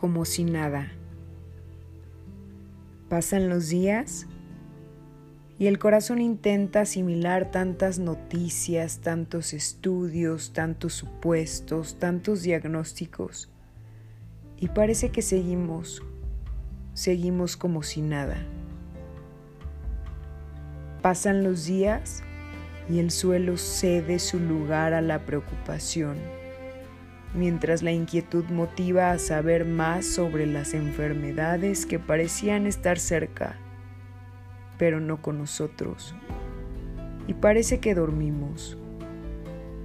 [0.00, 0.90] como si nada.
[3.10, 4.26] Pasan los días
[5.58, 13.50] y el corazón intenta asimilar tantas noticias, tantos estudios, tantos supuestos, tantos diagnósticos.
[14.56, 16.02] Y parece que seguimos,
[16.94, 18.38] seguimos como si nada.
[21.02, 22.22] Pasan los días
[22.88, 26.16] y el suelo cede su lugar a la preocupación,
[27.34, 33.56] mientras la inquietud motiva a saber más sobre las enfermedades que parecían estar cerca,
[34.78, 36.14] pero no con nosotros.
[37.26, 38.76] Y parece que dormimos,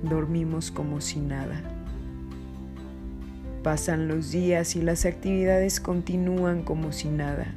[0.02, 1.62] dormimos como si nada.
[3.64, 7.56] Pasan los días y las actividades continúan como si nada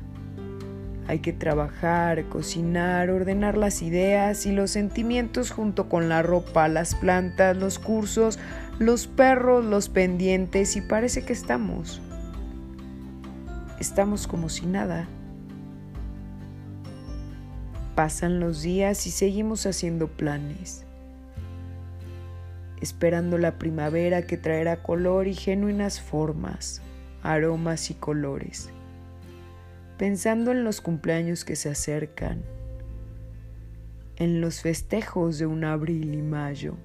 [1.09, 6.95] hay que trabajar, cocinar, ordenar las ideas y los sentimientos junto con la ropa, las
[6.95, 8.39] plantas, los cursos,
[8.79, 12.01] los perros, los pendientes y parece que estamos.
[13.81, 15.09] Estamos como si nada.
[17.95, 20.85] Pasan los días y seguimos haciendo planes,
[22.81, 26.81] esperando la primavera que traerá color y genuinas formas,
[27.23, 28.70] aromas y colores
[29.98, 32.42] pensando en los cumpleaños que se acercan,
[34.17, 36.77] en los festejos de un abril y mayo.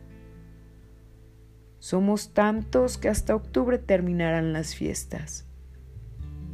[1.83, 5.45] Somos tantos que hasta octubre terminarán las fiestas.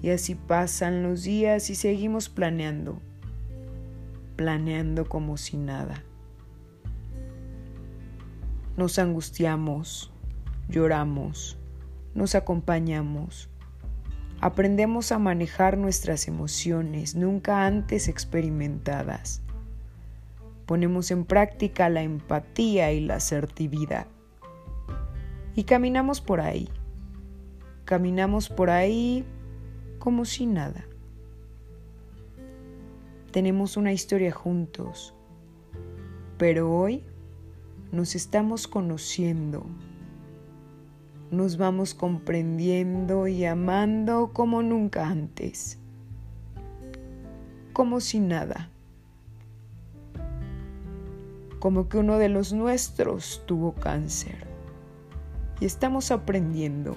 [0.01, 2.99] Y así pasan los días y seguimos planeando,
[4.35, 6.03] planeando como si nada.
[8.75, 10.11] Nos angustiamos,
[10.67, 11.59] lloramos,
[12.15, 13.51] nos acompañamos,
[14.41, 19.43] aprendemos a manejar nuestras emociones nunca antes experimentadas.
[20.65, 24.07] Ponemos en práctica la empatía y la asertividad.
[25.59, 26.69] Y caminamos por ahí.
[27.83, 29.25] Caminamos por ahí
[29.99, 30.85] como si nada.
[33.33, 35.13] Tenemos una historia juntos,
[36.37, 37.03] pero hoy
[37.91, 39.65] nos estamos conociendo.
[41.29, 45.77] Nos vamos comprendiendo y amando como nunca antes,
[47.73, 48.69] como si nada,
[51.59, 54.47] como que uno de los nuestros tuvo cáncer
[55.59, 56.95] y estamos aprendiendo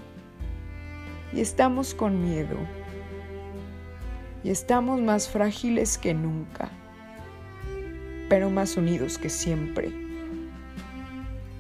[1.32, 2.56] y estamos con miedo
[4.44, 6.68] y estamos más frágiles que nunca,
[8.28, 9.92] pero más unidos que siempre.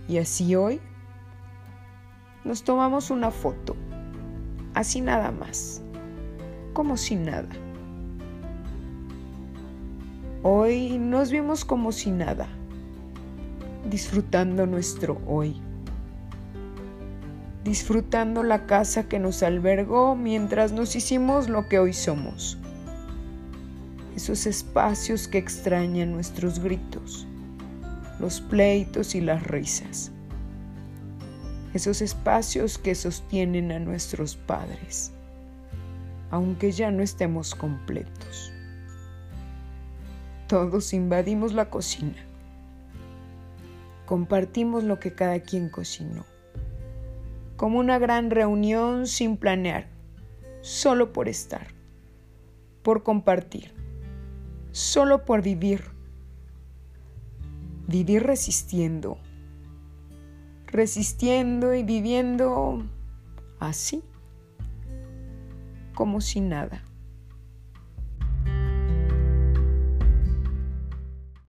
[0.08, 0.80] Y así hoy
[2.44, 3.76] nos tomamos una foto,
[4.74, 5.80] así nada más,
[6.72, 7.48] como si nada.
[10.42, 12.48] Hoy nos vimos como si nada,
[13.88, 15.62] disfrutando nuestro hoy,
[17.64, 22.58] disfrutando la casa que nos albergó mientras nos hicimos lo que hoy somos,
[24.16, 27.26] esos espacios que extrañan nuestros gritos,
[28.18, 30.10] los pleitos y las risas.
[31.74, 35.10] Esos espacios que sostienen a nuestros padres,
[36.30, 38.52] aunque ya no estemos completos.
[40.48, 42.22] Todos invadimos la cocina,
[44.04, 46.26] compartimos lo que cada quien cocinó,
[47.62, 49.86] como una gran reunión sin planear,
[50.62, 51.68] solo por estar,
[52.82, 53.72] por compartir,
[54.72, 55.84] solo por vivir,
[57.86, 59.16] vivir resistiendo
[60.66, 62.82] resistiendo y viviendo
[63.60, 64.02] así,
[65.94, 66.82] como si nada.